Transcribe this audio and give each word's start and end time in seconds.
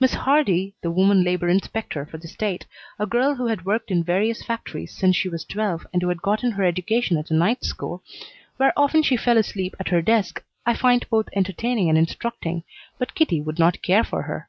Miss 0.00 0.14
Hardy, 0.14 0.74
the 0.82 0.90
woman 0.90 1.22
labor 1.22 1.48
inspector 1.48 2.04
for 2.04 2.18
the 2.18 2.26
state, 2.26 2.66
a 2.98 3.06
girl 3.06 3.36
who 3.36 3.46
had 3.46 3.64
worked 3.64 3.92
in 3.92 4.02
various 4.02 4.42
factories 4.42 4.92
since 4.92 5.14
she 5.14 5.28
was 5.28 5.44
twelve 5.44 5.86
and 5.92 6.02
who 6.02 6.08
had 6.08 6.20
gotten 6.20 6.50
her 6.50 6.64
education 6.64 7.16
at 7.16 7.30
a 7.30 7.34
night 7.34 7.62
school, 7.62 8.02
where 8.56 8.72
often 8.76 9.04
she 9.04 9.16
fell 9.16 9.38
asleep 9.38 9.76
at 9.78 9.90
her 9.90 10.02
desk, 10.02 10.42
I 10.66 10.74
find 10.74 11.08
both 11.08 11.28
entertaining 11.32 11.88
and 11.88 11.96
instructing, 11.96 12.64
but 12.98 13.14
Kitty 13.14 13.40
would 13.40 13.60
not 13.60 13.82
care 13.82 14.02
for 14.02 14.22
her. 14.22 14.48